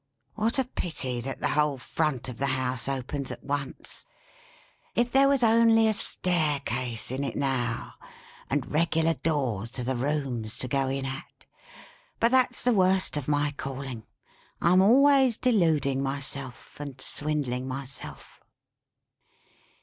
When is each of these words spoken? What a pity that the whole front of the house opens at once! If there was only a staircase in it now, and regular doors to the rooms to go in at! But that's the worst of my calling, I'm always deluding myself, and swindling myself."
What 0.33 0.57
a 0.57 0.63
pity 0.65 1.21
that 1.21 1.41
the 1.41 1.49
whole 1.49 1.77
front 1.77 2.27
of 2.27 2.37
the 2.37 2.47
house 2.47 2.89
opens 2.89 3.29
at 3.29 3.43
once! 3.43 4.03
If 4.95 5.11
there 5.11 5.27
was 5.27 5.43
only 5.43 5.87
a 5.87 5.93
staircase 5.93 7.11
in 7.11 7.23
it 7.23 7.35
now, 7.35 7.93
and 8.49 8.71
regular 8.71 9.13
doors 9.13 9.69
to 9.73 9.83
the 9.83 9.95
rooms 9.95 10.57
to 10.57 10.67
go 10.67 10.87
in 10.87 11.05
at! 11.05 11.45
But 12.19 12.31
that's 12.31 12.63
the 12.63 12.73
worst 12.73 13.15
of 13.15 13.27
my 13.27 13.51
calling, 13.57 14.01
I'm 14.59 14.81
always 14.81 15.37
deluding 15.37 16.01
myself, 16.01 16.79
and 16.79 16.99
swindling 16.99 17.67
myself." 17.67 18.39